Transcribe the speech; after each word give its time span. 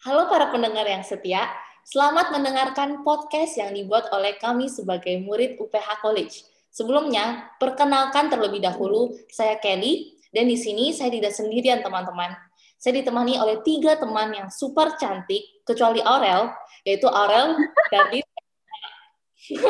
Halo 0.00 0.32
para 0.32 0.48
pendengar 0.48 0.88
yang 0.88 1.04
setia, 1.04 1.44
selamat 1.84 2.32
mendengarkan 2.32 3.04
podcast 3.04 3.60
yang 3.60 3.76
dibuat 3.76 4.08
oleh 4.16 4.32
kami 4.40 4.64
sebagai 4.72 5.20
murid 5.20 5.60
UPH 5.60 6.00
College. 6.00 6.40
Sebelumnya, 6.72 7.52
perkenalkan 7.60 8.32
terlebih 8.32 8.64
dahulu, 8.64 9.12
saya 9.28 9.60
Kelly, 9.60 10.16
dan 10.32 10.48
di 10.48 10.56
sini 10.56 10.96
saya 10.96 11.12
tidak 11.12 11.36
sendirian 11.36 11.84
teman-teman. 11.84 12.32
Saya 12.80 12.96
ditemani 12.96 13.36
oleh 13.44 13.60
tiga 13.60 14.00
teman 14.00 14.32
yang 14.32 14.48
super 14.48 14.96
cantik, 14.96 15.44
kecuali 15.68 16.00
Aurel, 16.00 16.48
yaitu 16.88 17.04
Aurel 17.04 17.60
dari 17.92 18.24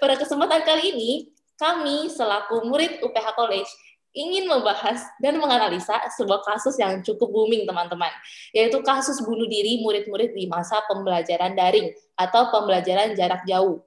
Pada 0.00 0.14
kesempatan 0.16 0.64
kali 0.64 0.96
ini, 0.96 1.12
kami 1.60 2.08
selaku 2.08 2.64
murid 2.64 3.04
UPH 3.04 3.36
College 3.36 3.68
ingin 4.14 4.46
membahas 4.46 5.02
dan 5.18 5.36
menganalisa 5.42 5.98
sebuah 6.14 6.46
kasus 6.46 6.78
yang 6.78 7.02
cukup 7.02 7.28
booming 7.34 7.66
teman-teman, 7.66 8.14
yaitu 8.54 8.78
kasus 8.86 9.18
bunuh 9.20 9.50
diri 9.50 9.82
murid-murid 9.82 10.32
di 10.32 10.46
masa 10.46 10.80
pembelajaran 10.86 11.58
daring 11.58 11.90
atau 12.14 12.54
pembelajaran 12.54 13.18
jarak 13.18 13.42
jauh. 13.44 13.82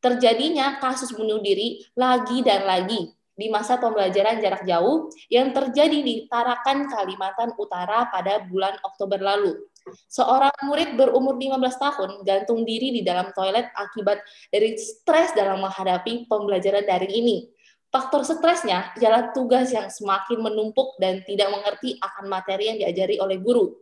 Terjadinya 0.00 0.80
kasus 0.80 1.12
bunuh 1.12 1.44
diri 1.44 1.84
lagi 1.92 2.40
dan 2.40 2.64
lagi 2.64 3.12
di 3.36 3.52
masa 3.52 3.76
pembelajaran 3.76 4.40
jarak 4.40 4.64
jauh 4.64 5.12
yang 5.28 5.52
terjadi 5.52 6.00
di 6.00 6.24
Tarakan, 6.24 6.88
Kalimantan 6.88 7.52
Utara 7.60 8.08
pada 8.08 8.40
bulan 8.48 8.80
Oktober 8.80 9.20
lalu. 9.20 9.60
Seorang 10.08 10.56
murid 10.66 10.98
berumur 10.98 11.38
15 11.38 11.78
tahun 11.78 12.10
gantung 12.26 12.66
diri 12.66 12.90
di 12.90 13.06
dalam 13.06 13.30
toilet 13.36 13.70
akibat 13.76 14.18
dari 14.50 14.74
stres 14.74 15.30
dalam 15.36 15.62
menghadapi 15.62 16.26
pembelajaran 16.26 16.82
daring 16.82 17.12
ini 17.12 17.55
Faktor 17.96 18.28
stresnya 18.28 18.92
ialah 19.00 19.32
tugas 19.32 19.72
yang 19.72 19.88
semakin 19.88 20.44
menumpuk 20.44 21.00
dan 21.00 21.24
tidak 21.24 21.48
mengerti 21.48 21.96
akan 21.96 22.28
materi 22.28 22.68
yang 22.68 22.76
diajari 22.84 23.16
oleh 23.16 23.40
guru. 23.40 23.72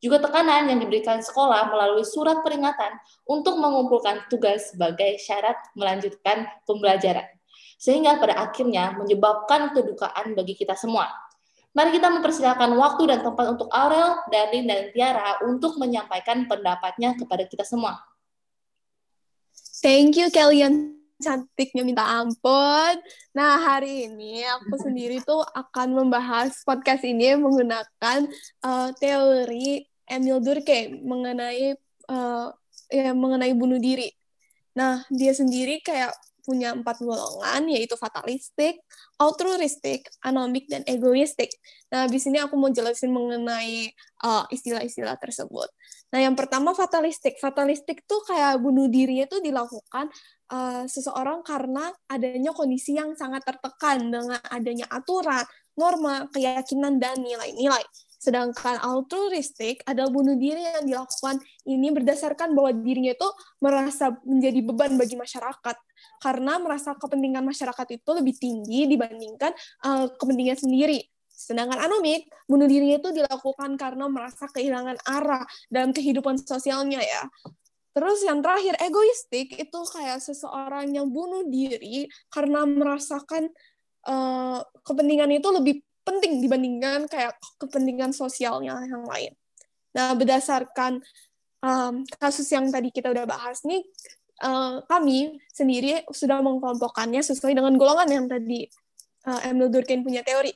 Juga 0.00 0.24
tekanan 0.24 0.72
yang 0.72 0.80
diberikan 0.80 1.20
sekolah 1.20 1.68
melalui 1.68 2.00
surat 2.00 2.40
peringatan 2.40 2.96
untuk 3.28 3.60
mengumpulkan 3.60 4.24
tugas 4.32 4.72
sebagai 4.72 5.20
syarat 5.20 5.60
melanjutkan 5.76 6.48
pembelajaran. 6.64 7.28
Sehingga 7.76 8.16
pada 8.16 8.40
akhirnya 8.40 8.96
menyebabkan 8.96 9.76
kedukaan 9.76 10.32
bagi 10.32 10.56
kita 10.56 10.72
semua. 10.72 11.12
Mari 11.76 11.92
kita 11.92 12.08
mempersilahkan 12.08 12.72
waktu 12.72 13.02
dan 13.04 13.20
tempat 13.20 13.52
untuk 13.52 13.68
Aurel, 13.68 14.16
Darlin, 14.32 14.64
dan 14.64 14.88
Tiara 14.96 15.44
untuk 15.44 15.76
menyampaikan 15.76 16.48
pendapatnya 16.48 17.20
kepada 17.20 17.44
kita 17.44 17.68
semua. 17.68 18.00
Thank 19.84 20.16
you, 20.16 20.32
Kalian 20.32 20.97
cantiknya 21.18 21.82
minta 21.82 22.06
ampun. 22.06 22.94
Nah, 23.34 23.58
hari 23.58 24.06
ini 24.06 24.46
aku 24.46 24.78
sendiri 24.86 25.20
tuh 25.22 25.42
akan 25.42 25.94
membahas 26.06 26.62
podcast 26.62 27.02
ini 27.02 27.34
menggunakan 27.34 28.26
uh, 28.64 28.90
teori 28.96 29.84
Emil 30.08 30.40
Durkheim 30.40 31.04
mengenai 31.04 31.76
uh, 32.08 32.48
ya 32.88 33.12
mengenai 33.12 33.52
bunuh 33.52 33.76
diri. 33.76 34.08
Nah, 34.78 35.04
dia 35.10 35.34
sendiri 35.34 35.82
kayak 35.82 36.14
punya 36.48 36.72
empat 36.72 37.04
golongan, 37.04 37.68
yaitu 37.68 37.92
fatalistik, 38.00 38.80
altruistik, 39.20 40.08
anomik, 40.24 40.64
dan 40.72 40.80
egoistik. 40.88 41.52
Nah, 41.92 42.08
di 42.08 42.16
sini 42.16 42.40
aku 42.40 42.56
mau 42.56 42.72
jelasin 42.72 43.12
mengenai 43.12 43.92
uh, 44.24 44.48
istilah-istilah 44.48 45.12
uh, 45.12 45.20
tersebut. 45.20 45.68
Nah, 46.08 46.24
yang 46.24 46.32
pertama 46.32 46.72
fatalistik. 46.72 47.36
Fatalistik 47.36 48.08
tuh 48.08 48.24
kayak 48.24 48.56
bunuh 48.64 48.88
diri 48.88 49.28
itu 49.28 49.44
dilakukan 49.44 50.08
uh, 50.48 50.88
seseorang 50.88 51.44
karena 51.44 51.92
adanya 52.08 52.56
kondisi 52.56 52.96
yang 52.96 53.12
sangat 53.12 53.44
tertekan 53.44 54.08
dengan 54.08 54.40
adanya 54.48 54.88
aturan, 54.88 55.44
norma, 55.76 56.24
keyakinan, 56.32 56.96
dan 56.96 57.20
nilai-nilai. 57.20 57.84
Sedangkan 58.18 58.82
altruistik 58.82 59.86
adalah 59.86 60.10
bunuh 60.10 60.34
diri 60.34 60.66
yang 60.66 60.84
dilakukan 60.84 61.38
ini 61.70 61.94
berdasarkan 61.94 62.50
bahwa 62.50 62.74
dirinya 62.74 63.14
itu 63.14 63.28
merasa 63.62 64.10
menjadi 64.26 64.60
beban 64.66 64.98
bagi 64.98 65.14
masyarakat 65.14 65.76
karena 66.18 66.58
merasa 66.58 66.98
kepentingan 66.98 67.46
masyarakat 67.46 67.86
itu 67.94 68.10
lebih 68.10 68.34
tinggi 68.34 68.90
dibandingkan 68.90 69.54
uh, 69.86 70.10
kepentingan 70.18 70.58
sendiri. 70.58 71.06
Sedangkan 71.30 71.78
anomik, 71.78 72.26
bunuh 72.50 72.66
diri 72.66 72.98
itu 72.98 73.14
dilakukan 73.14 73.78
karena 73.78 74.10
merasa 74.10 74.50
kehilangan 74.50 74.98
arah 75.06 75.46
dalam 75.70 75.94
kehidupan 75.94 76.34
sosialnya 76.42 76.98
ya. 76.98 77.22
Terus 77.94 78.26
yang 78.26 78.42
terakhir, 78.42 78.74
egoistik 78.82 79.54
itu 79.54 79.80
kayak 79.94 80.18
seseorang 80.18 80.90
yang 80.90 81.06
bunuh 81.06 81.46
diri 81.46 82.10
karena 82.34 82.66
merasakan 82.66 83.54
uh, 84.10 84.62
kepentingan 84.82 85.30
itu 85.38 85.48
lebih 85.50 85.82
penting 86.08 86.40
dibandingkan 86.40 87.04
kayak 87.04 87.36
kepentingan 87.60 88.16
sosialnya 88.16 88.80
yang 88.88 89.04
lain. 89.04 89.32
Nah, 89.92 90.16
berdasarkan 90.16 91.04
um, 91.60 92.04
kasus 92.16 92.48
yang 92.48 92.72
tadi 92.72 92.88
kita 92.88 93.12
udah 93.12 93.28
bahas 93.28 93.60
nih, 93.68 93.84
uh, 94.44 94.80
kami 94.88 95.36
sendiri 95.52 96.08
sudah 96.08 96.40
mengkelompokkannya 96.40 97.20
sesuai 97.20 97.52
dengan 97.52 97.76
golongan 97.76 98.08
yang 98.08 98.26
tadi 98.26 98.64
uh, 99.28 99.40
Emil 99.44 99.68
Durkheim 99.68 100.00
punya 100.00 100.24
teori. 100.24 100.52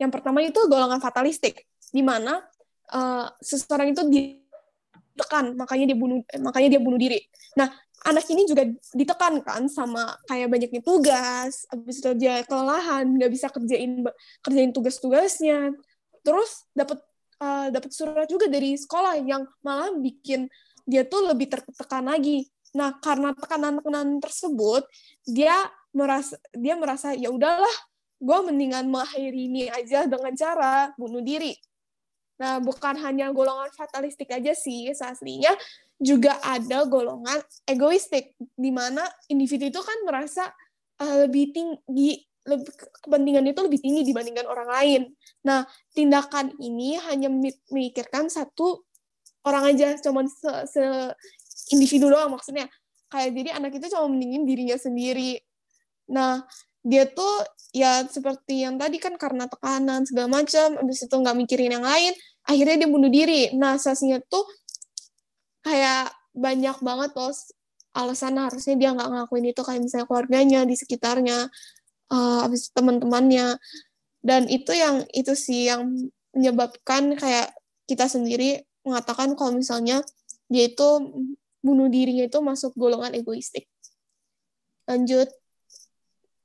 Yang 0.00 0.10
pertama 0.12 0.40
itu 0.44 0.60
golongan 0.68 1.00
fatalistik, 1.00 1.64
di 1.92 2.00
mana 2.04 2.40
uh, 2.92 3.28
seseorang 3.40 3.92
itu 3.92 4.02
ditekan, 5.16 5.56
makanya 5.56 5.88
dia 5.88 5.96
bunuh, 5.96 6.20
makanya 6.44 6.76
dia 6.76 6.80
bunuh 6.84 7.00
diri. 7.00 7.24
Nah, 7.56 7.72
anak 8.04 8.28
ini 8.28 8.44
juga 8.44 8.68
ditekan 8.92 9.40
kan 9.40 9.64
sama 9.72 10.12
kayak 10.28 10.52
banyaknya 10.52 10.84
tugas, 10.84 11.64
habis 11.72 12.04
itu 12.04 12.12
dia 12.20 12.44
kelelahan, 12.44 13.08
nggak 13.08 13.32
bisa 13.32 13.48
kerjain 13.48 14.04
kerjain 14.44 14.70
tugas-tugasnya, 14.76 15.72
terus 16.20 16.68
dapat 16.76 17.00
uh, 17.40 17.72
dapat 17.72 17.90
surat 17.96 18.28
juga 18.28 18.46
dari 18.46 18.76
sekolah 18.76 19.16
yang 19.24 19.48
malah 19.64 19.96
bikin 19.96 20.52
dia 20.84 21.02
tuh 21.02 21.32
lebih 21.32 21.50
tertekan 21.50 22.06
lagi. 22.06 22.46
Nah, 22.76 22.92
karena 23.00 23.32
tekanan-tekanan 23.32 24.20
tersebut, 24.20 24.84
dia 25.24 25.56
merasa 25.96 26.36
dia 26.52 26.76
merasa 26.76 27.16
ya 27.16 27.32
udahlah, 27.32 27.72
gue 28.20 28.38
mendingan 28.44 28.86
mengakhiri 28.92 29.48
ini 29.48 29.72
aja 29.72 30.04
dengan 30.04 30.36
cara 30.36 30.92
bunuh 31.00 31.24
diri. 31.24 31.56
Nah, 32.36 32.60
bukan 32.60 33.00
hanya 33.00 33.32
golongan 33.32 33.72
fatalistik 33.72 34.28
aja 34.28 34.52
sih, 34.52 34.92
aslinya 34.92 35.52
juga 35.96 36.36
ada 36.44 36.84
golongan 36.84 37.40
egoistik 37.64 38.36
di 38.52 38.68
mana 38.68 39.00
individu 39.32 39.72
itu 39.72 39.80
kan 39.80 39.98
merasa 40.04 40.44
uh, 41.00 41.24
lebih 41.24 41.56
tinggi 41.56 42.20
lebih 42.46 42.70
kepentingan 43.02 43.50
itu 43.50 43.60
lebih 43.64 43.80
tinggi 43.82 44.02
dibandingkan 44.06 44.46
orang 44.46 44.70
lain. 44.70 45.02
Nah, 45.42 45.66
tindakan 45.96 46.54
ini 46.62 46.94
hanya 46.94 47.26
memikirkan 47.26 48.30
satu 48.30 48.86
orang 49.42 49.74
aja, 49.74 49.98
cuman 49.98 50.30
se, 50.30 50.52
se 50.70 50.84
individu 51.74 52.06
doang 52.06 52.30
maksudnya. 52.30 52.70
Kayak 53.10 53.30
jadi 53.34 53.50
anak 53.58 53.82
itu 53.82 53.90
cuma 53.90 54.06
mendingin 54.06 54.46
dirinya 54.46 54.78
sendiri. 54.78 55.42
Nah, 56.06 56.46
dia 56.86 57.02
tuh 57.10 57.42
ya 57.74 58.06
seperti 58.06 58.62
yang 58.62 58.78
tadi 58.78 59.02
kan 59.02 59.18
karena 59.18 59.50
tekanan 59.50 60.06
segala 60.06 60.38
macam, 60.38 60.78
habis 60.78 61.02
itu 61.02 61.10
nggak 61.18 61.34
mikirin 61.34 61.74
yang 61.74 61.82
lain, 61.82 62.14
akhirnya 62.46 62.86
dia 62.86 62.88
bunuh 62.88 63.10
diri. 63.10 63.50
Nah, 63.58 63.74
sasinya 63.74 64.22
tuh 64.22 64.46
kayak 65.66 66.14
banyak 66.30 66.78
banget 66.78 67.10
loh 67.18 67.34
alasan 67.96 68.36
harusnya 68.38 68.76
dia 68.76 68.92
nggak 68.92 69.08
ngelakuin 69.08 69.50
itu 69.50 69.62
kayak 69.64 69.80
misalnya 69.82 70.06
keluarganya 70.06 70.60
di 70.68 70.76
sekitarnya 70.78 71.38
uh, 72.14 72.38
habis 72.46 72.70
teman-temannya. 72.70 73.58
Dan 74.22 74.46
itu 74.46 74.70
yang 74.70 75.02
itu 75.10 75.34
sih 75.34 75.66
yang 75.66 75.90
menyebabkan 76.36 77.18
kayak 77.18 77.50
kita 77.90 78.06
sendiri 78.06 78.62
mengatakan 78.86 79.34
kalau 79.34 79.56
misalnya 79.58 80.06
dia 80.46 80.70
itu 80.70 80.86
bunuh 81.64 81.90
dirinya 81.90 82.30
itu 82.30 82.38
masuk 82.38 82.78
golongan 82.78 83.10
egoistik. 83.16 83.66
Lanjut 84.86 85.26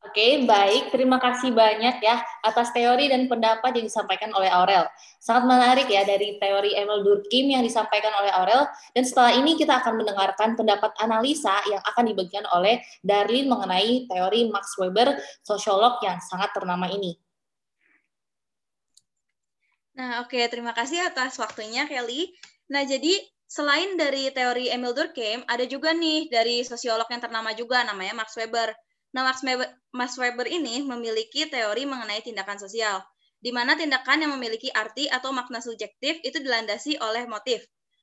Oke, 0.01 0.50
baik. 0.50 0.89
Terima 0.89 1.22
kasih 1.22 1.53
banyak 1.53 2.01
ya 2.01 2.25
atas 2.41 2.73
teori 2.73 3.06
dan 3.06 3.29
pendapat 3.29 3.69
yang 3.78 3.85
disampaikan 3.85 4.34
oleh 4.34 4.50
Aurel. 4.50 4.89
Sangat 5.22 5.45
menarik 5.45 5.85
ya 5.85 6.01
dari 6.01 6.41
teori 6.41 6.73
Emil 6.73 7.06
Durkheim 7.06 7.53
yang 7.53 7.62
disampaikan 7.62 8.09
oleh 8.18 8.33
Aurel. 8.33 8.65
Dan 8.98 9.06
setelah 9.06 9.38
ini 9.38 9.53
kita 9.53 9.77
akan 9.77 10.01
mendengarkan 10.01 10.57
pendapat 10.57 10.89
analisa 10.98 11.53
yang 11.69 11.86
akan 11.86 12.09
dibagikan 12.09 12.42
oleh 12.50 12.81
Darlin 13.06 13.45
mengenai 13.45 14.09
teori 14.09 14.50
Max 14.50 14.74
Weber, 14.81 15.21
sosiolog 15.45 16.01
yang 16.01 16.18
sangat 16.18 16.50
ternama 16.57 16.89
ini. 16.89 17.13
Nah, 19.94 20.25
oke. 20.25 20.42
Terima 20.50 20.74
kasih 20.74 21.13
atas 21.13 21.38
waktunya, 21.38 21.86
Kelly. 21.86 22.33
Nah, 22.74 22.81
jadi 22.89 23.21
selain 23.45 24.01
dari 24.01 24.33
teori 24.33 24.74
Emil 24.74 24.97
Durkheim, 24.97 25.45
ada 25.45 25.62
juga 25.69 25.94
nih 25.94 26.25
dari 26.25 26.65
sosiolog 26.65 27.06
yang 27.06 27.21
ternama 27.21 27.54
juga, 27.54 27.86
namanya 27.86 28.18
Max 28.18 28.33
Weber. 28.33 28.74
Nah, 29.12 29.28
Max 29.28 29.44
Weber, 29.44 29.68
Max 29.92 30.16
Weber 30.16 30.48
ini 30.48 30.80
memiliki 30.88 31.48
teori 31.52 31.84
mengenai 31.84 32.24
tindakan 32.24 32.56
sosial, 32.56 33.04
di 33.44 33.52
mana 33.52 33.75
tindakan 33.75 34.24
yang 34.24 34.31
memiliki 34.38 34.72
arti 34.72 35.12
atau 35.12 35.36
makna 35.36 35.60
subjektif 35.60 36.22
itu 36.24 36.38
dilandasi 36.40 36.96
oleh 37.04 37.28
motif. 37.28 37.60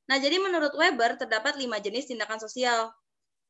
Nah, 0.09 0.21
jadi 0.21 0.37
menurut 0.37 0.77
Weber 0.77 1.17
terdapat 1.17 1.57
lima 1.57 1.81
jenis 1.81 2.13
tindakan 2.13 2.41
sosial. 2.41 2.93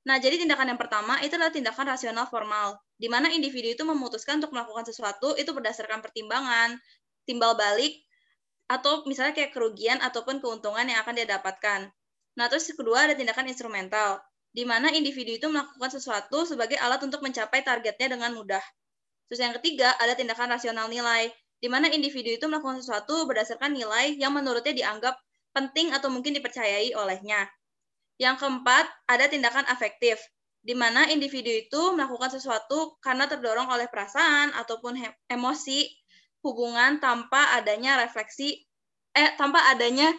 Nah, 0.06 0.22
jadi 0.22 0.38
tindakan 0.38 0.74
yang 0.74 0.80
pertama 0.80 1.18
itu 1.22 1.34
adalah 1.34 1.50
tindakan 1.50 1.90
rasional 1.90 2.26
formal, 2.30 2.78
di 2.94 3.10
mana 3.10 3.30
individu 3.34 3.74
itu 3.74 3.82
memutuskan 3.82 4.38
untuk 4.38 4.54
melakukan 4.54 4.86
sesuatu 4.86 5.34
itu 5.34 5.50
berdasarkan 5.50 5.98
pertimbangan, 5.98 6.78
timbal 7.26 7.58
balik, 7.58 8.06
atau 8.70 9.02
misalnya 9.08 9.34
kayak 9.34 9.50
kerugian 9.50 9.98
ataupun 9.98 10.38
keuntungan 10.38 10.86
yang 10.86 11.02
akan 11.02 11.14
dia 11.18 11.26
dapatkan. 11.26 11.90
Nah, 12.38 12.46
terus 12.46 12.70
kedua 12.70 13.10
ada 13.10 13.18
tindakan 13.18 13.50
instrumental, 13.50 14.22
di 14.52 14.64
mana 14.64 14.88
individu 14.92 15.36
itu 15.36 15.46
melakukan 15.48 15.90
sesuatu 15.92 16.44
sebagai 16.48 16.80
alat 16.80 17.00
untuk 17.04 17.20
mencapai 17.20 17.62
targetnya 17.62 18.16
dengan 18.16 18.34
mudah. 18.34 18.62
Terus 19.28 19.40
yang 19.44 19.54
ketiga 19.60 19.92
ada 20.00 20.16
tindakan 20.16 20.56
rasional 20.56 20.88
nilai, 20.88 21.28
di 21.60 21.68
mana 21.68 21.90
individu 21.92 22.32
itu 22.32 22.46
melakukan 22.48 22.80
sesuatu 22.80 23.28
berdasarkan 23.28 23.76
nilai 23.76 24.16
yang 24.16 24.32
menurutnya 24.32 24.72
dianggap 24.72 25.14
penting 25.52 25.92
atau 25.92 26.08
mungkin 26.08 26.32
dipercayai 26.38 26.96
olehnya. 26.96 27.44
Yang 28.18 28.42
keempat, 28.46 28.88
ada 29.06 29.30
tindakan 29.30 29.68
afektif, 29.68 30.18
di 30.64 30.74
mana 30.74 31.06
individu 31.06 31.48
itu 31.48 31.94
melakukan 31.94 32.34
sesuatu 32.34 32.98
karena 32.98 33.30
terdorong 33.30 33.70
oleh 33.70 33.86
perasaan 33.86 34.52
ataupun 34.58 34.98
emosi 35.30 35.86
hubungan 36.42 36.98
tanpa 37.02 37.58
adanya 37.58 37.98
refleksi 37.98 38.66
eh 39.14 39.34
tanpa 39.34 39.58
adanya 39.74 40.14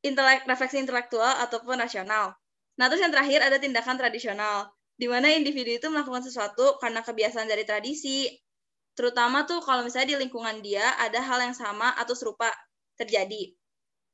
intelek 0.00 0.48
refleksi 0.48 0.80
intelektual 0.80 1.36
ataupun 1.44 1.80
rasional. 1.80 2.32
Nah, 2.80 2.88
terus 2.88 3.04
yang 3.04 3.12
terakhir 3.12 3.44
ada 3.44 3.60
tindakan 3.60 3.96
tradisional, 4.00 4.72
di 4.96 5.08
mana 5.08 5.32
individu 5.32 5.76
itu 5.76 5.86
melakukan 5.92 6.24
sesuatu 6.24 6.78
karena 6.80 7.04
kebiasaan 7.04 7.48
dari 7.48 7.64
tradisi, 7.68 8.28
terutama 8.92 9.44
tuh 9.48 9.60
kalau 9.64 9.84
misalnya 9.84 10.16
di 10.16 10.28
lingkungan 10.28 10.60
dia 10.60 10.84
ada 11.00 11.20
hal 11.20 11.40
yang 11.40 11.56
sama 11.56 11.92
atau 11.96 12.12
serupa 12.12 12.48
terjadi. 12.96 13.52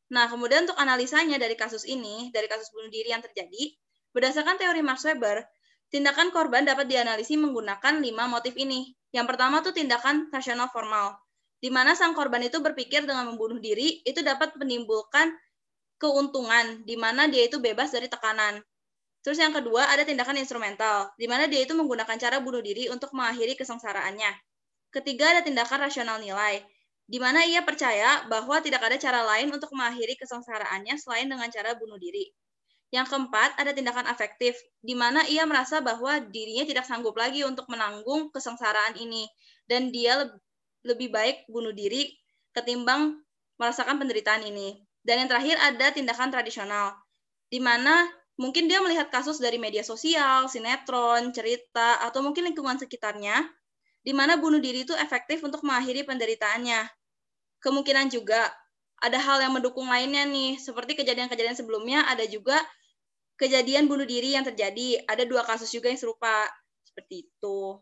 Nah, 0.08 0.24
kemudian 0.30 0.64
untuk 0.64 0.78
analisanya 0.80 1.36
dari 1.36 1.54
kasus 1.58 1.84
ini, 1.84 2.32
dari 2.32 2.48
kasus 2.48 2.72
bunuh 2.72 2.88
diri 2.88 3.12
yang 3.12 3.20
terjadi, 3.20 3.76
berdasarkan 4.16 4.56
teori 4.56 4.80
Max 4.80 5.04
Weber, 5.04 5.44
tindakan 5.92 6.32
korban 6.32 6.64
dapat 6.64 6.88
dianalisis 6.88 7.36
menggunakan 7.36 8.00
lima 8.00 8.24
motif 8.24 8.56
ini. 8.56 8.96
Yang 9.12 9.26
pertama 9.36 9.60
tuh 9.60 9.76
tindakan 9.76 10.32
rasional 10.32 10.72
formal, 10.72 11.16
di 11.60 11.68
mana 11.68 11.92
sang 11.92 12.16
korban 12.16 12.40
itu 12.44 12.60
berpikir 12.60 13.04
dengan 13.04 13.28
membunuh 13.28 13.60
diri 13.60 14.00
itu 14.04 14.20
dapat 14.24 14.56
menimbulkan 14.56 15.32
keuntungan, 15.98 16.86
di 16.86 16.94
mana 16.94 17.26
dia 17.26 17.46
itu 17.50 17.58
bebas 17.58 17.90
dari 17.90 18.06
tekanan. 18.06 18.62
Terus 19.22 19.38
yang 19.42 19.52
kedua 19.52 19.90
ada 19.90 20.06
tindakan 20.06 20.38
instrumental, 20.38 21.10
di 21.18 21.26
mana 21.26 21.50
dia 21.50 21.66
itu 21.66 21.74
menggunakan 21.74 22.16
cara 22.16 22.38
bunuh 22.38 22.62
diri 22.62 22.86
untuk 22.88 23.10
mengakhiri 23.12 23.58
kesengsaraannya. 23.58 24.30
Ketiga 24.94 25.36
ada 25.36 25.42
tindakan 25.44 25.84
rasional 25.84 26.16
nilai, 26.22 26.64
di 27.04 27.18
mana 27.20 27.44
ia 27.44 27.60
percaya 27.60 28.24
bahwa 28.30 28.56
tidak 28.64 28.80
ada 28.80 28.96
cara 28.96 29.20
lain 29.26 29.52
untuk 29.52 29.68
mengakhiri 29.74 30.16
kesengsaraannya 30.16 30.96
selain 30.96 31.28
dengan 31.28 31.50
cara 31.52 31.76
bunuh 31.76 32.00
diri. 32.00 32.32
Yang 32.88 33.12
keempat, 33.12 33.60
ada 33.60 33.76
tindakan 33.76 34.08
afektif, 34.08 34.56
di 34.80 34.96
mana 34.96 35.20
ia 35.28 35.44
merasa 35.44 35.84
bahwa 35.84 36.24
dirinya 36.24 36.64
tidak 36.64 36.88
sanggup 36.88 37.12
lagi 37.20 37.44
untuk 37.44 37.68
menanggung 37.68 38.32
kesengsaraan 38.32 38.96
ini, 38.96 39.28
dan 39.68 39.92
dia 39.92 40.24
lebih 40.88 41.12
baik 41.12 41.44
bunuh 41.52 41.76
diri 41.76 42.08
ketimbang 42.56 43.20
merasakan 43.60 44.00
penderitaan 44.00 44.40
ini. 44.48 44.87
Dan 45.02 45.24
yang 45.24 45.28
terakhir 45.30 45.56
ada 45.60 45.86
tindakan 45.94 46.28
tradisional, 46.28 46.94
di 47.48 47.58
mana 47.62 48.06
mungkin 48.38 48.66
dia 48.70 48.78
melihat 48.84 49.08
kasus 49.08 49.40
dari 49.40 49.56
media 49.56 49.82
sosial, 49.82 50.46
sinetron, 50.50 51.32
cerita, 51.32 52.02
atau 52.04 52.20
mungkin 52.20 52.48
lingkungan 52.48 52.76
sekitarnya, 52.76 53.46
di 54.04 54.12
mana 54.12 54.36
bunuh 54.36 54.60
diri 54.62 54.82
itu 54.86 54.94
efektif 54.94 55.42
untuk 55.42 55.64
mengakhiri 55.64 56.06
penderitaannya 56.06 56.86
kemungkinan 57.62 58.10
juga 58.10 58.50
ada 58.98 59.18
hal 59.18 59.38
yang 59.38 59.54
mendukung 59.54 59.86
lainnya 59.86 60.26
nih, 60.26 60.58
seperti 60.58 60.98
kejadian-kejadian 60.98 61.54
sebelumnya 61.54 62.02
ada 62.10 62.26
juga 62.26 62.58
kejadian 63.38 63.86
bunuh 63.86 64.02
diri 64.02 64.34
yang 64.34 64.42
terjadi. 64.42 65.06
Ada 65.06 65.22
dua 65.22 65.46
kasus 65.46 65.70
juga 65.70 65.86
yang 65.86 66.00
serupa 66.00 66.50
seperti 66.82 67.30
itu. 67.30 67.78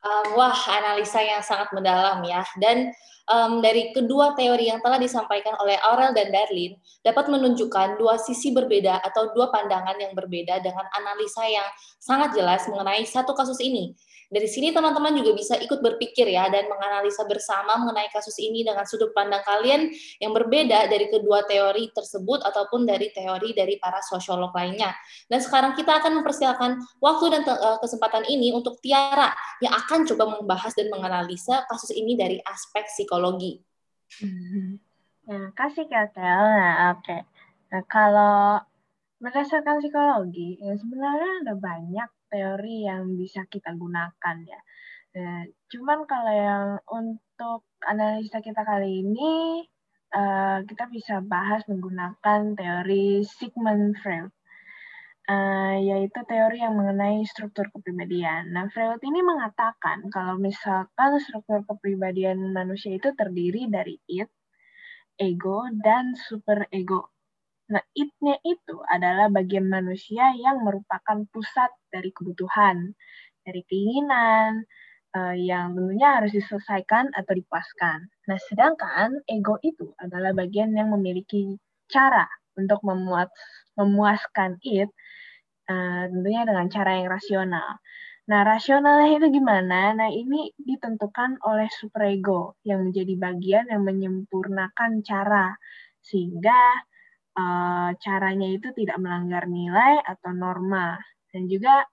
Um, 0.00 0.26
wah, 0.38 0.54
analisa 0.70 1.18
yang 1.20 1.42
sangat 1.42 1.74
mendalam 1.74 2.22
ya. 2.22 2.46
Dan 2.62 2.94
um, 3.30 3.62
dari 3.62 3.94
kedua 3.94 4.34
teori 4.34 4.68
yang 4.68 4.82
telah 4.82 4.98
disampaikan 4.98 5.54
oleh 5.62 5.78
Aurel 5.86 6.10
dan 6.12 6.34
Darlin 6.34 6.74
dapat 7.06 7.30
menunjukkan 7.30 7.96
dua 7.96 8.18
sisi 8.18 8.50
berbeda 8.50 8.98
atau 9.06 9.30
dua 9.32 9.48
pandangan 9.54 9.94
yang 9.96 10.12
berbeda 10.12 10.58
dengan 10.58 10.84
analisa 10.98 11.46
yang 11.46 11.66
sangat 12.02 12.34
jelas 12.34 12.66
mengenai 12.66 13.06
satu 13.06 13.32
kasus 13.32 13.62
ini. 13.62 13.94
Dari 14.30 14.46
sini 14.46 14.70
teman-teman 14.70 15.10
juga 15.18 15.34
bisa 15.34 15.58
ikut 15.58 15.82
berpikir 15.82 16.22
ya 16.30 16.46
dan 16.46 16.70
menganalisa 16.70 17.26
bersama 17.26 17.74
mengenai 17.82 18.06
kasus 18.14 18.38
ini 18.38 18.62
dengan 18.62 18.86
sudut 18.86 19.10
pandang 19.10 19.42
kalian 19.42 19.90
yang 20.22 20.30
berbeda 20.30 20.86
dari 20.86 21.10
kedua 21.10 21.42
teori 21.50 21.90
tersebut 21.90 22.38
ataupun 22.46 22.86
dari 22.86 23.10
teori 23.10 23.50
dari 23.58 23.74
para 23.82 23.98
sosiolog 24.06 24.54
lainnya. 24.54 24.94
Dan 25.26 25.42
sekarang 25.42 25.74
kita 25.74 25.98
akan 25.98 26.22
mempersilakan 26.22 26.78
waktu 27.02 27.24
dan 27.34 27.42
eh, 27.42 27.78
kesempatan 27.82 28.22
ini 28.30 28.54
untuk 28.54 28.78
Tiara 28.78 29.34
yang 29.58 29.74
akan 29.74 30.06
coba 30.14 30.38
membahas 30.38 30.78
dan 30.78 30.94
menganalisa 30.94 31.66
kasus 31.66 31.90
ini 31.90 32.14
dari 32.14 32.38
aspek 32.46 32.86
psikologi. 32.86 33.19
Nah, 35.30 35.54
kasih 35.54 35.86
Ketel. 35.86 36.42
Nah, 36.42 36.96
oke. 36.96 37.06
Okay. 37.06 37.20
Nah, 37.70 37.82
kalau 37.86 38.58
berdasarkan 39.22 39.78
psikologi, 39.78 40.58
ya 40.58 40.74
sebenarnya 40.74 41.30
ada 41.44 41.54
banyak 41.54 42.10
teori 42.32 42.88
yang 42.88 43.14
bisa 43.14 43.46
kita 43.46 43.76
gunakan 43.76 44.36
ya. 44.42 44.60
Nah, 45.14 45.46
cuman 45.70 45.98
kalau 46.06 46.32
yang 46.34 46.66
untuk 46.88 47.66
analisa 47.84 48.42
kita 48.42 48.62
kali 48.62 49.06
ini, 49.06 49.62
uh, 50.14 50.62
kita 50.66 50.86
bisa 50.90 51.18
bahas 51.22 51.66
menggunakan 51.66 52.54
teori 52.54 53.22
Sigmund 53.26 53.98
Freud, 54.02 54.30
uh, 55.30 55.76
yaitu 55.78 56.20
teori 56.26 56.58
yang 56.58 56.74
mengenai 56.74 57.22
struktur 57.30 57.70
kepribadian. 57.70 58.50
Nah, 58.50 58.66
Freud 58.74 58.98
ini 59.06 59.22
mengatakan 59.22 60.10
kalau 60.10 60.34
misalkan 60.42 61.22
struktur 61.22 61.62
kepribadian 61.62 62.50
manusia 62.50 62.98
itu 62.98 63.14
terdiri 63.14 63.70
dari 63.70 63.94
id, 64.10 64.26
ego, 65.22 65.70
dan 65.78 66.18
superego. 66.18 67.14
Nah, 67.70 67.82
it-nya 67.94 68.34
itu 68.42 68.82
adalah 68.90 69.30
bagian 69.30 69.70
manusia 69.70 70.34
yang 70.34 70.66
merupakan 70.66 71.22
pusat 71.30 71.70
dari 71.86 72.10
kebutuhan, 72.10 72.98
dari 73.46 73.62
keinginan, 73.70 74.66
uh, 75.14 75.34
yang 75.38 75.78
tentunya 75.78 76.18
harus 76.18 76.34
diselesaikan 76.34 77.14
atau 77.14 77.32
dipuaskan. 77.38 78.10
Nah, 78.26 78.38
sedangkan 78.50 79.22
ego 79.30 79.62
itu 79.62 79.94
adalah 80.02 80.34
bagian 80.34 80.74
yang 80.74 80.90
memiliki 80.90 81.54
cara 81.86 82.26
untuk 82.58 82.82
memuat, 82.82 83.30
memuaskan 83.78 84.58
it, 84.66 84.90
uh, 85.70 86.02
tentunya 86.10 86.42
dengan 86.42 86.66
cara 86.66 86.90
yang 86.98 87.08
rasional. 87.08 87.78
Nah, 88.30 88.40
rasionalnya 88.46 89.18
itu 89.18 89.26
gimana? 89.42 89.90
Nah, 89.96 90.10
ini 90.10 90.54
ditentukan 90.54 91.42
oleh 91.46 91.66
superego 91.78 92.58
yang 92.62 92.86
menjadi 92.86 93.14
bagian 93.18 93.66
yang 93.70 93.82
menyempurnakan 93.82 95.02
cara 95.02 95.54
sehingga 96.02 96.58
uh, 97.38 97.90
caranya 97.98 98.48
itu 98.50 98.70
tidak 98.76 98.96
melanggar 99.02 99.44
nilai 99.50 99.98
atau 100.06 100.30
norma 100.34 100.98
dan 101.34 101.46
juga 101.50 101.86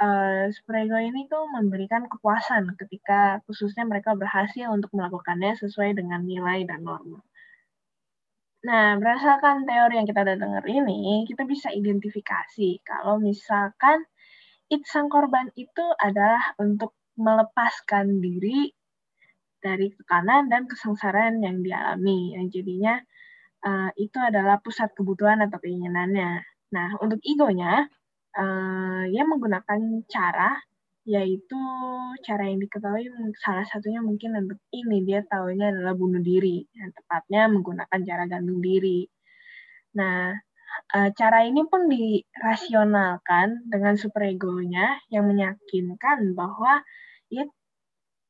uh, 0.00 0.48
superego 0.52 0.96
ini 1.00 1.28
tuh 1.28 1.44
memberikan 1.48 2.08
kepuasan 2.08 2.76
ketika 2.80 3.40
khususnya 3.48 3.84
mereka 3.84 4.16
berhasil 4.16 4.68
untuk 4.72 4.90
melakukannya 4.96 5.56
sesuai 5.60 5.96
dengan 5.96 6.24
nilai 6.24 6.64
dan 6.68 6.84
norma. 6.84 7.20
Nah, 8.60 9.00
berdasarkan 9.00 9.64
teori 9.64 9.96
yang 9.96 10.04
kita 10.04 10.20
udah 10.20 10.36
dengar 10.36 10.64
ini, 10.68 11.24
kita 11.24 11.48
bisa 11.48 11.72
identifikasi 11.72 12.84
kalau 12.84 13.16
misalkan 13.16 14.04
it 14.68 14.84
sang 14.84 15.08
korban 15.08 15.48
itu 15.56 15.84
adalah 15.96 16.52
untuk 16.60 16.92
melepaskan 17.16 18.20
diri 18.20 18.68
dari 19.64 19.92
tekanan 19.96 20.52
dan 20.52 20.68
kesengsaraan 20.68 21.40
yang 21.40 21.64
dialami. 21.64 22.36
Yang 22.36 22.60
jadinya 22.60 22.94
uh, 23.64 23.90
itu 23.96 24.20
adalah 24.20 24.60
pusat 24.60 24.92
kebutuhan 24.92 25.40
atau 25.40 25.56
keinginannya. 25.56 26.44
Nah, 26.76 26.88
untuk 27.00 27.20
egonya, 27.24 27.88
uh, 28.36 29.04
ia 29.08 29.24
menggunakan 29.24 30.04
cara 30.04 30.52
yaitu 31.08 31.60
cara 32.26 32.44
yang 32.48 32.60
diketahui 32.60 33.08
salah 33.40 33.64
satunya 33.64 34.04
mungkin 34.04 34.36
untuk 34.36 34.60
ini 34.70 35.02
dia 35.08 35.24
tahunya 35.24 35.72
adalah 35.72 35.94
bunuh 35.96 36.20
diri, 36.20 36.64
yang 36.76 36.90
tepatnya 36.92 37.48
menggunakan 37.48 38.00
cara 38.04 38.24
gantung 38.28 38.60
diri. 38.60 39.08
Nah, 39.96 40.36
uh, 40.94 41.10
cara 41.16 41.44
ini 41.48 41.64
pun 41.66 41.88
dirasionalkan 41.90 43.66
dengan 43.66 43.94
superegonya 43.96 45.00
yang 45.10 45.26
meyakinkan 45.30 46.36
bahwa 46.36 46.84
ia 47.32 47.48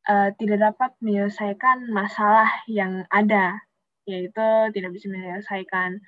uh, 0.09 0.31
tidak 0.39 0.73
dapat 0.73 0.91
menyelesaikan 1.03 1.91
masalah 1.91 2.49
yang 2.71 3.05
ada 3.11 3.61
yaitu 4.09 4.47
tidak 4.75 4.91
bisa 4.97 5.07
menyelesaikan 5.07 6.01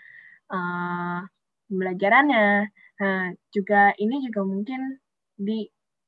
uh, 0.50 1.22
pembelajarannya. 1.70 2.72
Nah, 2.98 3.20
juga 3.54 3.94
ini 3.98 4.24
juga 4.26 4.42
mungkin 4.42 4.98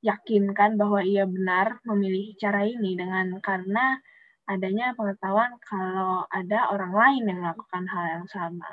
diyakinkan 0.04 0.76
bahwa 0.76 1.00
ia 1.00 1.25
benar 1.25 1.80
memilih 1.88 2.37
cara 2.37 2.68
ini 2.68 2.92
dengan 2.92 3.40
karena 3.40 3.96
adanya 4.44 4.92
pengetahuan 4.92 5.56
kalau 5.64 6.28
ada 6.28 6.68
orang 6.68 6.92
lain 6.92 7.23
yang 7.32 7.38
melakukan 7.40 7.88
hal 7.88 8.04
yang 8.20 8.26
sama. 8.28 8.68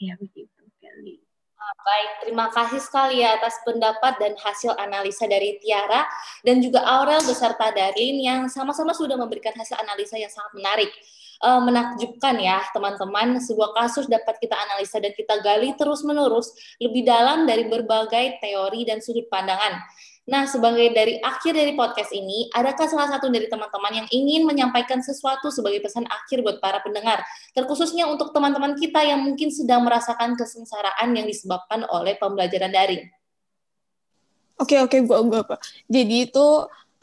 Ya 0.00 0.16
begitu, 0.16 0.64
Kelly. 0.80 1.20
Baik, 1.66 2.10
terima 2.22 2.46
kasih 2.52 2.78
sekali 2.78 3.20
ya 3.20 3.36
atas 3.36 3.58
pendapat 3.66 4.16
dan 4.22 4.32
hasil 4.38 4.72
analisa 4.78 5.26
dari 5.26 5.58
Tiara 5.58 6.06
dan 6.46 6.62
juga 6.62 6.78
Aurel 6.84 7.18
beserta 7.26 7.74
Darlin 7.74 8.22
yang 8.22 8.40
sama-sama 8.46 8.94
sudah 8.94 9.18
memberikan 9.18 9.52
hasil 9.52 9.76
analisa 9.76 10.16
yang 10.16 10.32
sangat 10.32 10.56
menarik. 10.56 10.92
uh, 11.44 11.60
menakjubkan 11.60 12.36
ya 12.40 12.64
teman-teman. 12.72 13.36
Sebuah 13.42 13.76
kasus 13.76 14.08
dapat 14.08 14.40
kita 14.40 14.56
analisa 14.56 14.96
dan 15.02 15.12
kita 15.12 15.36
gali 15.44 15.76
terus-menerus 15.76 16.54
lebih 16.80 17.04
dalam 17.04 17.44
dari 17.44 17.68
berbagai 17.68 18.40
teori 18.40 18.88
dan 18.88 19.04
sudut 19.04 19.28
pandangan. 19.28 19.76
Nah, 20.26 20.42
sebagai 20.50 20.90
dari 20.90 21.22
akhir 21.22 21.54
dari 21.54 21.78
podcast 21.78 22.10
ini, 22.10 22.50
adakah 22.50 22.90
salah 22.90 23.06
satu 23.06 23.30
dari 23.30 23.46
teman-teman 23.46 24.02
yang 24.02 24.08
ingin 24.10 24.42
menyampaikan 24.42 24.98
sesuatu 24.98 25.54
sebagai 25.54 25.78
pesan 25.78 26.02
akhir 26.10 26.42
buat 26.42 26.58
para 26.58 26.82
pendengar, 26.82 27.22
terkhususnya 27.54 28.10
untuk 28.10 28.34
teman-teman 28.34 28.74
kita 28.74 29.06
yang 29.06 29.22
mungkin 29.22 29.54
sedang 29.54 29.86
merasakan 29.86 30.34
kesengsaraan 30.34 31.14
yang 31.14 31.30
disebabkan 31.30 31.86
oleh 31.86 32.18
pembelajaran 32.18 32.74
daring? 32.74 33.06
Oke, 34.58 34.82
oke, 34.82 34.98
gua 35.06 35.22
gua 35.22 35.40
apa. 35.46 35.56
Jadi 35.86 36.26
itu 36.26 36.46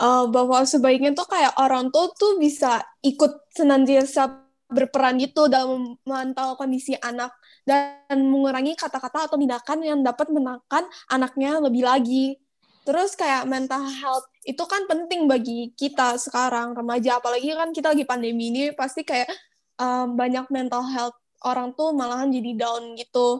uh, 0.03 0.25
bahwa 0.27 0.59
sebaiknya 0.67 1.15
tuh 1.15 1.23
kayak 1.23 1.55
orang 1.55 1.95
tua 1.95 2.11
tuh 2.19 2.35
bisa 2.43 2.83
ikut 3.07 3.47
senantiasa 3.55 4.43
berperan 4.67 5.15
gitu 5.21 5.47
dalam 5.47 5.95
memantau 6.03 6.59
kondisi 6.59 6.97
anak 6.99 7.31
dan 7.63 8.03
mengurangi 8.09 8.75
kata-kata 8.75 9.31
atau 9.31 9.37
tindakan 9.39 9.79
yang 9.85 9.99
dapat 10.01 10.27
menekan 10.33 10.83
anaknya 11.07 11.61
lebih 11.61 11.85
lagi 11.85 12.41
Terus 12.83 13.15
kayak 13.15 13.47
mental 13.47 13.87
health 13.87 14.27
itu 14.43 14.63
kan 14.67 14.83
penting 14.91 15.23
bagi 15.25 15.71
kita 15.71 16.19
sekarang 16.19 16.75
remaja, 16.75 17.23
apalagi 17.23 17.55
kan 17.55 17.71
kita 17.71 17.95
lagi 17.95 18.03
pandemi 18.03 18.51
ini 18.51 18.75
pasti 18.75 19.07
kayak 19.07 19.31
um, 19.79 20.19
banyak 20.19 20.43
mental 20.51 20.83
health 20.83 21.15
orang 21.47 21.71
tuh 21.75 21.95
malahan 21.95 22.27
jadi 22.31 22.51
down 22.59 22.99
gitu. 22.99 23.39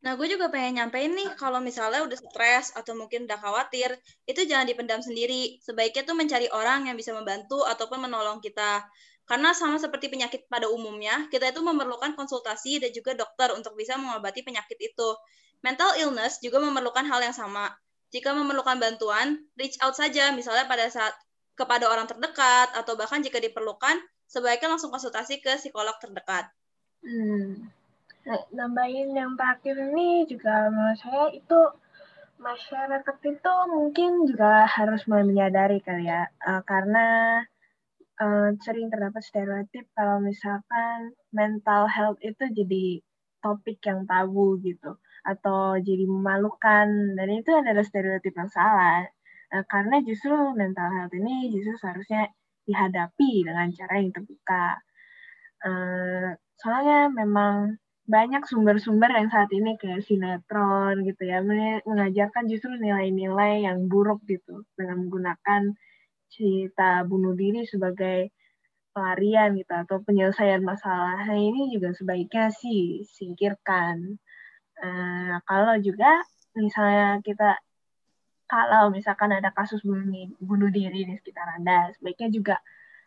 Nah, 0.00 0.16
gue 0.16 0.32
juga 0.32 0.48
pengen 0.48 0.80
nyampein 0.80 1.12
nih, 1.12 1.36
kalau 1.36 1.60
misalnya 1.60 2.00
udah 2.00 2.16
stres 2.16 2.72
atau 2.72 2.96
mungkin 2.96 3.28
udah 3.28 3.36
khawatir, 3.36 4.00
itu 4.24 4.48
jangan 4.48 4.64
dipendam 4.64 5.04
sendiri. 5.04 5.60
Sebaiknya 5.60 6.08
tuh 6.08 6.16
mencari 6.16 6.48
orang 6.48 6.88
yang 6.88 6.96
bisa 6.96 7.12
membantu 7.12 7.68
ataupun 7.68 8.08
menolong 8.08 8.40
kita. 8.40 8.80
Karena 9.28 9.52
sama 9.52 9.76
seperti 9.76 10.08
penyakit 10.08 10.48
pada 10.48 10.72
umumnya, 10.72 11.28
kita 11.28 11.52
itu 11.52 11.60
memerlukan 11.60 12.16
konsultasi 12.16 12.80
dan 12.80 12.90
juga 12.96 13.12
dokter 13.12 13.52
untuk 13.52 13.76
bisa 13.76 14.00
mengobati 14.00 14.40
penyakit 14.40 14.80
itu. 14.80 15.08
Mental 15.60 15.92
illness 16.00 16.40
juga 16.40 16.60
memerlukan 16.60 17.04
hal 17.04 17.20
yang 17.20 17.36
sama. 17.36 17.72
Jika 18.10 18.32
memerlukan 18.34 18.80
bantuan, 18.80 19.44
reach 19.54 19.76
out 19.84 19.94
saja, 19.94 20.32
misalnya 20.34 20.66
pada 20.66 20.88
saat 20.90 21.14
kepada 21.54 21.86
orang 21.86 22.08
terdekat, 22.08 22.72
atau 22.72 22.96
bahkan 22.96 23.20
jika 23.20 23.36
diperlukan, 23.38 24.00
sebaiknya 24.24 24.72
langsung 24.72 24.88
konsultasi 24.88 25.38
ke 25.44 25.60
psikolog 25.60 25.94
terdekat. 26.00 26.48
Hmm. 27.04 27.68
Nah, 28.24 28.40
nambahin 28.52 29.12
yang 29.12 29.36
terakhir 29.36 29.76
ini 29.76 30.28
juga 30.28 30.68
menurut 30.68 30.98
saya 31.00 31.24
itu 31.32 31.60
masyarakat 32.40 33.16
itu 33.24 33.52
mungkin 33.68 34.10
juga 34.24 34.64
harus 34.64 35.04
mulai 35.04 35.24
menyadari 35.28 35.84
kali 35.84 36.08
ya, 36.08 36.28
uh, 36.44 36.64
karena 36.64 37.40
uh, 38.20 38.48
sering 38.64 38.88
terdapat 38.88 39.20
stereotip 39.24 39.88
kalau 39.92 40.20
misalkan 40.24 41.12
mental 41.32 41.88
health 41.88 42.20
itu 42.24 42.44
jadi 42.52 43.04
topik 43.40 43.80
yang 43.84 44.04
tabu 44.04 44.60
gitu 44.60 45.00
atau 45.26 45.76
jadi 45.80 46.04
memalukan 46.08 47.16
dan 47.16 47.28
itu 47.30 47.50
adalah 47.52 47.84
stereotip 47.84 48.32
yang 48.32 48.50
salah 48.50 49.04
uh, 49.52 49.64
karena 49.68 50.00
justru 50.04 50.32
mental 50.56 50.88
health 50.90 51.14
ini 51.14 51.52
justru 51.52 51.76
seharusnya 51.76 52.32
dihadapi 52.64 53.44
dengan 53.44 53.68
cara 53.74 53.94
yang 54.00 54.10
terbuka 54.14 54.80
uh, 55.64 56.28
soalnya 56.60 57.12
memang 57.12 57.80
banyak 58.10 58.42
sumber-sumber 58.42 59.06
yang 59.14 59.30
saat 59.30 59.46
ini 59.54 59.78
kayak 59.78 60.02
sinetron 60.02 61.06
gitu 61.06 61.22
ya 61.30 61.46
mengajarkan 61.86 62.50
justru 62.50 62.74
nilai-nilai 62.74 63.62
yang 63.70 63.86
buruk 63.86 64.18
gitu 64.26 64.66
dengan 64.74 65.06
menggunakan 65.06 65.78
cerita 66.26 67.06
bunuh 67.06 67.38
diri 67.38 67.62
sebagai 67.70 68.34
pelarian 68.90 69.54
gitu 69.54 69.70
atau 69.70 70.02
penyelesaian 70.02 70.62
masalah. 70.66 71.22
Nah, 71.22 71.38
ini 71.38 71.70
juga 71.70 71.94
sebaiknya 71.94 72.50
sih 72.50 73.06
singkirkan. 73.06 74.18
Uh, 74.80 75.36
kalau 75.44 75.76
juga 75.78 76.24
misalnya 76.56 77.20
kita 77.20 77.60
kalau 78.50 78.90
misalkan 78.90 79.30
ada 79.30 79.54
kasus 79.54 79.78
bunuh, 79.86 80.26
bunuh 80.42 80.70
diri 80.74 81.06
di 81.06 81.14
sekitar 81.14 81.60
Anda, 81.60 81.94
sebaiknya 81.94 82.28
juga 82.34 82.56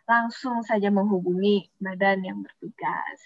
langsung 0.07 0.63
saja 0.63 0.87
menghubungi 0.87 1.67
badan 1.83 2.23
yang 2.23 2.39
bertugas. 2.39 3.19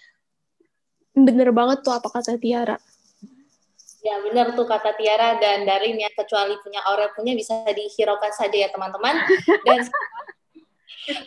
Bener 1.14 1.54
banget 1.54 1.86
tuh 1.86 1.94
apa 1.94 2.10
kata 2.10 2.38
Tiara. 2.38 2.78
Ya 3.98 4.14
benar 4.22 4.54
tuh 4.54 4.66
kata 4.66 4.94
Tiara 4.94 5.42
dan 5.42 5.66
Darin 5.66 5.98
ya 5.98 6.10
kecuali 6.14 6.54
punya 6.62 6.78
aurel 6.86 7.10
punya 7.18 7.34
bisa 7.34 7.66
dihiraukan 7.66 8.30
saja 8.30 8.66
ya 8.66 8.68
teman-teman. 8.70 9.14
Dan 9.66 9.82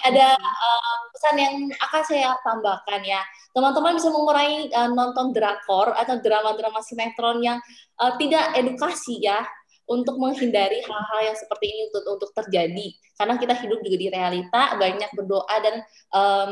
ada 0.05 0.37
uh, 0.37 0.99
pesan 1.13 1.35
yang 1.37 1.55
akan 1.77 2.01
saya 2.05 2.35
tambahkan 2.45 3.01
ya. 3.01 3.21
Teman-teman 3.51 3.97
bisa 3.97 4.09
mengurangi 4.09 4.69
uh, 4.71 4.89
nonton 4.91 5.33
drakor 5.35 5.93
atau 5.95 6.17
drama-drama 6.21 6.79
sinetron 6.85 7.41
yang 7.43 7.57
uh, 7.99 8.13
tidak 8.17 8.55
edukasi 8.57 9.21
ya 9.21 9.43
untuk 9.89 10.15
menghindari 10.15 10.79
hal-hal 10.85 11.19
yang 11.33 11.37
seperti 11.37 11.65
ini 11.67 11.81
untuk 11.91 12.03
untuk 12.07 12.31
terjadi. 12.31 12.87
Karena 13.19 13.35
kita 13.35 13.53
hidup 13.59 13.79
juga 13.83 13.97
di 13.97 14.07
realita, 14.07 14.61
banyak 14.79 15.09
berdoa 15.11 15.55
dan 15.59 15.75
um, 16.15 16.51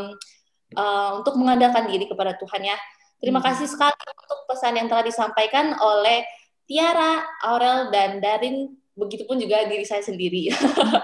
uh, 0.75 1.11
untuk 1.23 1.39
mengandalkan 1.39 1.87
diri 1.87 2.05
kepada 2.09 2.35
Tuhan 2.35 2.67
ya. 2.67 2.77
Terima 3.19 3.43
kasih 3.43 3.67
sekali 3.67 3.95
untuk 3.95 4.39
pesan 4.47 4.79
yang 4.79 4.87
telah 4.87 5.03
disampaikan 5.03 5.75
oleh 5.79 6.23
Tiara, 6.69 7.25
Aurel, 7.43 7.91
dan 7.91 8.23
Darin 8.23 8.79
begitupun 8.99 9.39
juga 9.39 9.63
diri 9.65 9.87
saya 9.87 10.03
sendiri. 10.03 10.51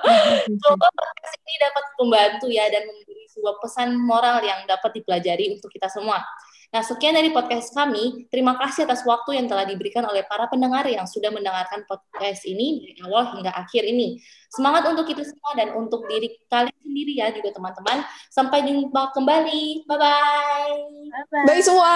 Podcast 0.62 1.25
ini 1.46 1.54
dapat 1.62 1.86
membantu 2.02 2.48
ya 2.50 2.66
dan 2.74 2.90
memberi 2.90 3.30
sebuah 3.30 3.56
pesan 3.62 3.94
moral 4.02 4.42
yang 4.42 4.66
dapat 4.66 4.98
dipelajari 4.98 5.54
untuk 5.54 5.70
kita 5.70 5.86
semua. 5.94 6.26
Nah, 6.74 6.84
sekian 6.84 7.16
dari 7.16 7.32
podcast 7.32 7.72
kami. 7.72 8.28
Terima 8.28 8.58
kasih 8.60 8.84
atas 8.84 9.06
waktu 9.08 9.40
yang 9.40 9.48
telah 9.48 9.64
diberikan 9.64 10.04
oleh 10.10 10.28
para 10.28 10.50
pendengar 10.52 10.84
yang 10.90 11.08
sudah 11.08 11.32
mendengarkan 11.32 11.88
podcast 11.88 12.44
ini 12.44 12.84
dari 12.84 13.00
awal 13.06 13.38
hingga 13.38 13.54
akhir 13.54 13.86
ini. 13.86 14.20
Semangat 14.52 14.84
untuk 14.90 15.08
kita 15.08 15.24
semua 15.24 15.56
dan 15.56 15.72
untuk 15.78 16.04
diri 16.10 16.36
kalian 16.52 16.76
sendiri 16.84 17.16
ya 17.16 17.32
juga 17.32 17.56
teman-teman. 17.56 18.04
Sampai 18.28 18.66
jumpa 18.68 19.16
kembali. 19.16 19.88
Bye-bye. 19.88 20.76
Bye-bye. 21.16 21.46
Bye 21.48 21.64
semua. 21.64 21.96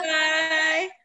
Bye. 0.00 1.03